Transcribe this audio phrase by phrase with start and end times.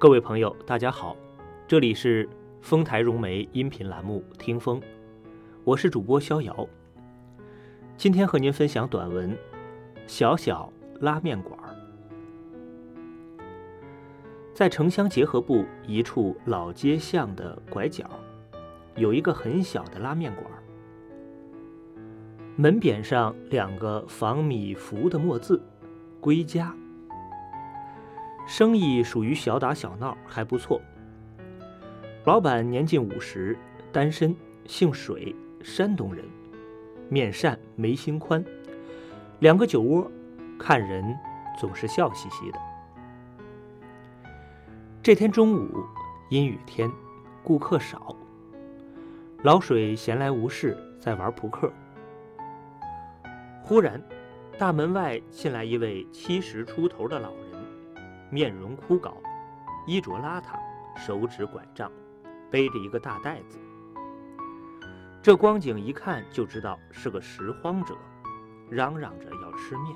[0.00, 1.14] 各位朋友，大家好，
[1.68, 2.26] 这里是
[2.62, 4.80] 丰台融媒音频栏目《听风》，
[5.62, 6.66] 我是主播逍遥。
[7.98, 9.30] 今天和您分享短文
[10.06, 11.60] 《小小拉面馆》。
[14.54, 18.08] 在城乡结合部一处老街巷的拐角，
[18.96, 20.46] 有一个很小的拉面馆。
[22.56, 25.62] 门匾上两个仿米芾的墨字
[26.22, 26.74] “归家”。
[28.50, 30.80] 生意属于小打小闹，还不错。
[32.24, 33.56] 老板年近五十，
[33.92, 34.34] 单身，
[34.66, 35.32] 姓水，
[35.62, 36.24] 山东人，
[37.08, 38.44] 面善眉心宽，
[39.38, 40.10] 两个酒窝，
[40.58, 41.16] 看人
[41.60, 42.58] 总是笑嘻嘻的。
[45.00, 45.68] 这天中午，
[46.28, 46.90] 阴雨天，
[47.44, 48.16] 顾客少。
[49.44, 51.72] 老水闲来无事，在玩扑克。
[53.62, 54.02] 忽然，
[54.58, 57.49] 大门外进来一位七十出头的老人，
[58.30, 59.12] 面容枯槁，
[59.86, 60.58] 衣着邋遢，
[60.96, 61.90] 手指拐杖，
[62.50, 63.58] 背着一个大袋子。
[65.20, 67.94] 这光景一看就知道是个拾荒者，
[68.70, 69.94] 嚷嚷着要吃面。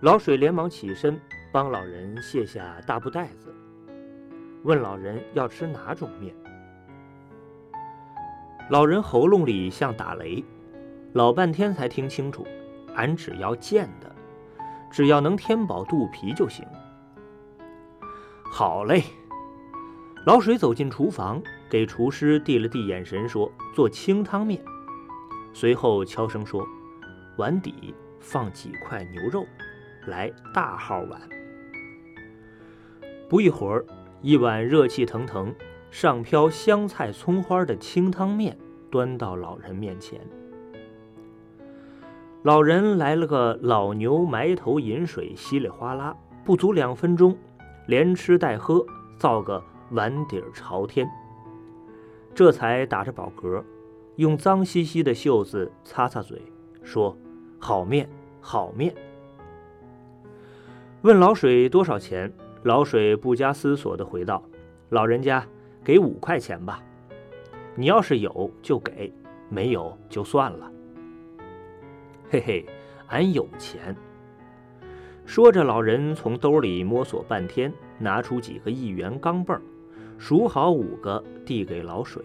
[0.00, 1.20] 老水连忙起身。
[1.54, 3.54] 帮老人卸下大布袋子，
[4.62, 6.34] 问老人要吃哪种面。
[8.70, 10.42] 老人喉咙里像打雷，
[11.12, 12.46] 老半天才听清楚
[12.96, 14.10] ：“俺只要贱的，
[14.92, 16.64] 只要能填饱肚皮就行。”
[18.44, 19.02] 好嘞，
[20.26, 24.62] 老水走进厨房，给厨师递了递眼神，说：“做清汤面。”
[25.54, 26.66] 随后悄声说
[27.38, 29.46] ：“碗底放几块牛肉，
[30.06, 31.20] 来大号碗。”
[33.28, 33.84] 不一会儿，
[34.20, 35.54] 一碗热气腾腾、
[35.90, 38.56] 上飘香菜葱花的清汤面
[38.90, 40.20] 端到老人面前。
[42.42, 46.12] 老人来了个老牛埋头饮水，稀里哗啦，
[46.44, 47.36] 不足两分钟，
[47.86, 48.84] 连吃带喝，
[49.16, 49.62] 造个
[49.92, 51.08] 碗底儿朝天。
[52.34, 53.62] 这才打着饱嗝，
[54.16, 56.42] 用脏兮兮的袖子擦擦嘴，
[56.82, 57.16] 说
[57.60, 58.08] ：“好面，
[58.40, 58.92] 好面。”
[61.02, 62.32] 问老水多少钱？
[62.64, 64.42] 老水不加思索地回道
[64.90, 65.46] ：“老人家，
[65.84, 66.82] 给五块钱吧。
[67.76, 69.12] 你要是有就给，
[69.48, 70.68] 没有就算了。”
[72.32, 72.64] 嘿嘿，
[73.08, 73.94] 俺有钱。
[75.26, 79.60] 说着，老人从兜里摸索半天，拿出几个一元钢镚，
[80.16, 82.24] 数好五个，递给老水。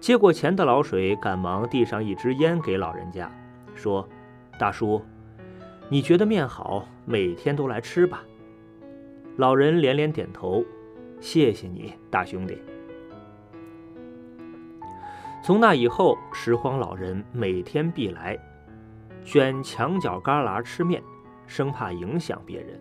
[0.00, 3.30] 接过钱的老水赶忙递上一支烟给老人家，
[3.74, 4.08] 说
[4.58, 5.02] ：“大叔，
[5.90, 8.24] 你觉得面好，每天都来吃吧。”
[9.36, 10.64] 老人连连点头，
[11.20, 12.56] 谢谢你，大兄弟。
[15.42, 18.38] 从那以后，拾荒老人每天必来，
[19.24, 21.02] 选墙角旮旯吃面，
[21.48, 22.80] 生怕影响别人。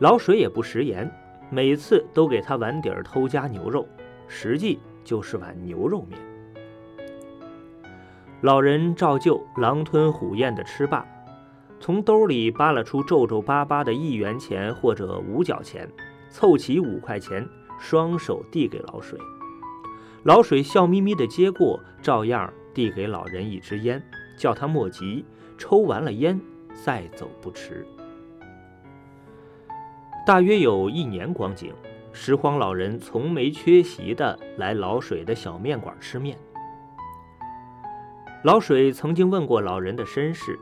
[0.00, 1.08] 老水也不食言，
[1.48, 3.86] 每次都给他碗底儿偷加牛肉，
[4.26, 6.18] 实际就是碗牛肉面。
[8.40, 11.06] 老人照旧狼吞虎咽的吃罢。
[11.78, 15.88] 从兜里扒拉出皱皱巴巴的一元钱或者五角钱，
[16.28, 17.48] 凑齐五块钱，
[17.78, 19.18] 双手递给老水。
[20.24, 24.02] 老水笑眯眯地接过，照样递给老人一支烟，
[24.36, 25.24] 叫他莫急，
[25.56, 26.38] 抽完了烟
[26.74, 27.86] 再走不迟。
[30.26, 31.72] 大约有一年光景，
[32.12, 36.36] 拾荒老人从没缺席地来老水的小面馆吃面。
[38.44, 40.58] 老水曾经问过老人的身世。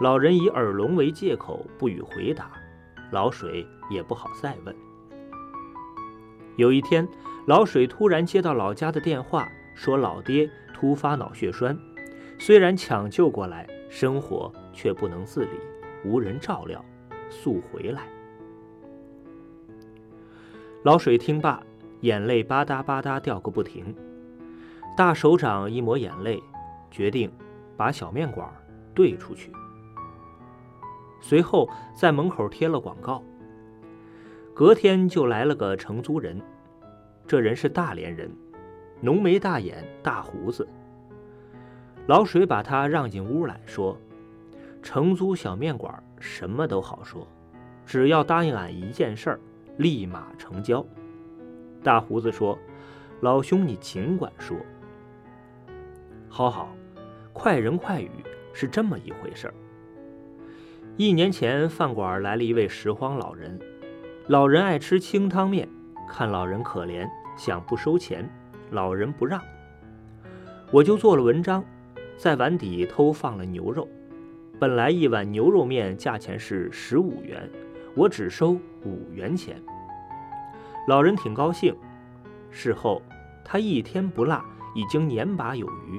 [0.00, 2.50] 老人以耳聋为借口不予回答，
[3.10, 4.74] 老水也不好再问。
[6.56, 7.06] 有一天，
[7.46, 11.76] 老水突然接到老家的电话，说老爹突发脑血栓，
[12.38, 15.58] 虽然抢救过来，生活却不能自理，
[16.04, 16.84] 无人照料，
[17.28, 18.02] 速回来。
[20.82, 21.62] 老水听罢，
[22.00, 23.94] 眼泪吧嗒吧嗒掉个不停，
[24.96, 26.42] 大手掌一抹眼泪，
[26.90, 27.30] 决定
[27.76, 28.48] 把小面馆
[28.94, 29.50] 兑出去。
[31.20, 33.22] 随后在门口贴了广告。
[34.54, 36.38] 隔天就来了个承租人，
[37.30, 38.28] 这人是大连人，
[39.00, 40.66] 浓眉大眼，大胡子。
[42.08, 43.96] 老水把他让进屋来说
[44.82, 47.24] ：“承租小面馆什么都好说，
[47.86, 49.40] 只要答应俺一件事儿，
[49.76, 50.84] 立马成交。”
[51.84, 52.58] 大胡子说
[53.22, 54.56] ：“老兄，你尽管说。”
[56.28, 56.74] 好好，
[57.32, 58.10] 快人快语
[58.52, 59.54] 是这么一回事儿。
[60.96, 63.56] 一年前，饭馆来了一位拾荒老人。
[64.26, 65.68] 老人爱吃清汤面，
[66.08, 67.08] 看老人可怜，
[67.40, 68.28] 想不收钱，
[68.70, 69.40] 老人不让。
[70.70, 71.64] 我就做了文章，
[72.18, 73.88] 在碗底偷放了牛肉。
[74.58, 77.48] 本来一碗牛肉面价钱是十五元，
[77.94, 78.50] 我只收
[78.84, 79.56] 五元钱。”
[80.86, 81.74] 老人挺高兴。
[82.50, 83.00] 事后，
[83.42, 84.44] 他一天不落，
[84.74, 85.98] 已经年把有余。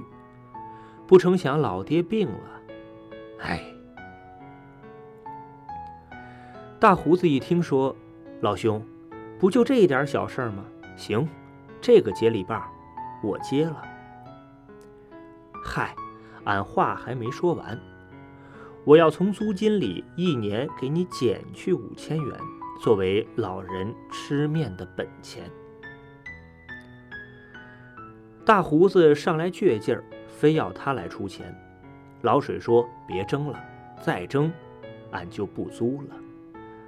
[1.07, 2.61] 不成想老爹病了，
[3.39, 3.63] 哎。
[6.79, 7.95] 大胡子一听说，
[8.41, 8.79] 老兄，
[9.39, 10.65] 不就这一点小事吗？
[11.01, 11.27] 行，
[11.81, 12.63] 这个接力棒，
[13.24, 13.83] 我接了。
[15.65, 15.95] 嗨，
[16.44, 17.75] 俺话还没说完，
[18.86, 22.39] 我要从租金里一年给你减去五千元，
[22.80, 25.50] 作为老人吃面的本钱。
[28.45, 31.51] 大胡子上来倔劲儿，非要他来出钱。
[32.21, 33.59] 老水说：“别争了，
[34.03, 34.53] 再争，
[35.09, 36.15] 俺就不租了。”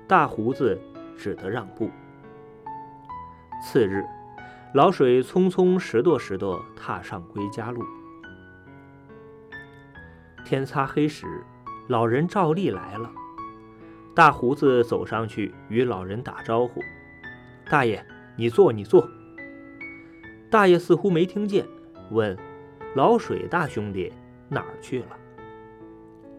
[0.08, 0.80] 大胡子
[1.18, 1.90] 只得让步。
[3.64, 4.04] 次日，
[4.74, 7.82] 老水匆匆拾掇拾掇，踏上归家路。
[10.44, 11.26] 天擦黑时，
[11.88, 13.10] 老人照例来了。
[14.14, 16.82] 大胡子走上去与老人打招呼
[17.72, 18.06] ：“大爷，
[18.36, 19.10] 你坐，你坐。”
[20.52, 21.66] 大爷似乎没听见，
[22.12, 22.38] 问
[22.96, 24.12] ：“老水大兄弟
[24.50, 25.18] 哪儿去了？”“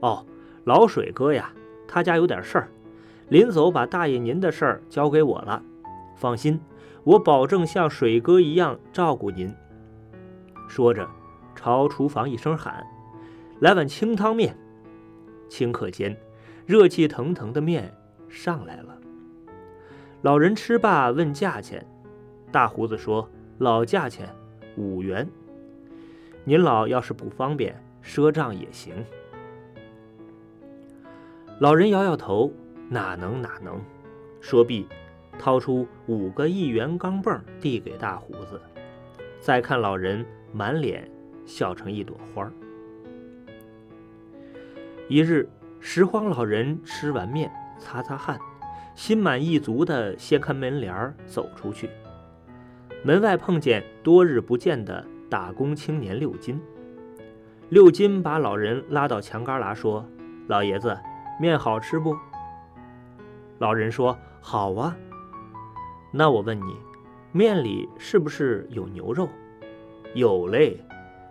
[0.01, 0.27] 哦，
[0.65, 1.51] 老水哥呀，
[1.89, 2.69] 他家有点事儿。”
[3.31, 5.63] 临走，把大爷您的事儿交给我了。
[6.17, 6.61] 放心，
[7.05, 9.55] 我保证像水哥一样照顾您。
[10.69, 11.09] 说着，
[11.55, 12.85] 朝厨房一声喊
[13.61, 14.57] ：“来碗清汤面。”
[15.49, 16.17] 顷刻间，
[16.67, 17.95] 热气腾腾的面
[18.29, 18.99] 上来了。
[20.23, 21.87] 老人吃罢，问价钱。
[22.51, 23.29] 大胡子说
[23.59, 24.29] ：“老价钱，
[24.77, 25.29] 五元。
[26.45, 28.95] 您老要是不方便赊账也行。”
[31.61, 32.53] 老人摇摇头。
[32.91, 33.81] 哪能哪能！
[34.43, 34.87] 说毕，
[35.39, 38.61] 掏出五个一元钢镚递给大胡子。
[39.41, 41.11] 再看老人满脸
[41.45, 42.51] 笑成一朵花。
[45.07, 45.47] 一日，
[45.81, 48.39] 拾荒老人吃完面，擦擦汗，
[48.95, 51.91] 心满意足地掀开门帘走出去。
[53.03, 56.59] 门外碰见多日不见的打工青年六金。
[57.69, 60.07] 六金把老人拉到墙旮旯说
[60.49, 60.97] ：“老爷子，
[61.39, 62.17] 面好吃不？”
[63.61, 64.97] 老人说：“好啊。”
[66.17, 66.77] 那我问你，
[67.33, 69.29] 面里是不是有牛肉？
[70.15, 70.81] 有嘞。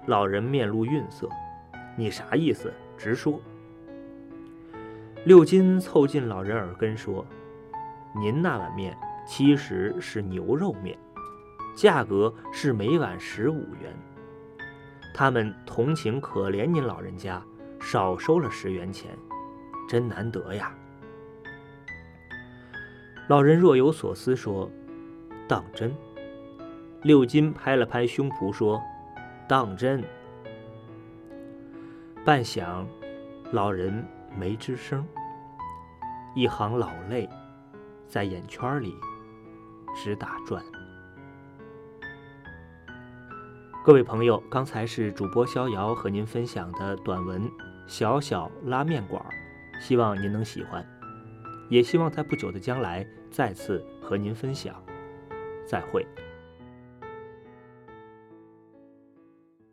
[0.08, 1.30] 老人面露愠色
[1.96, 2.70] ：“你啥意思？
[2.98, 3.40] 直说。”
[5.24, 7.26] 六金凑近老人耳根说
[8.14, 8.94] ：“您那碗面
[9.26, 10.98] 其实是牛肉面，
[11.78, 13.98] 价格是每碗十五元。
[15.16, 17.42] 他们同情可怜您老人家，
[17.80, 19.18] 少收了十元钱，
[19.88, 20.76] 真难得呀。”
[23.28, 24.70] 老人若有所思说
[25.48, 25.96] ：“当真？”
[27.04, 28.82] 六金拍了拍胸脯说
[29.48, 30.04] ：“当真。”
[32.26, 32.86] 半晌，
[33.52, 34.06] 老人
[34.38, 35.06] 没吱声，
[36.36, 37.30] 一行老泪
[38.08, 38.94] 在眼圈里
[39.96, 40.64] 直打转。
[43.86, 47.42] 各位朋友，刚才是主播逍遥和您分享的短文
[47.88, 49.22] 《小小拉面馆》，
[49.82, 50.86] 希望您能喜欢。
[51.74, 54.76] 也希望在不久的将来再次和您分享，
[55.66, 56.06] 再会。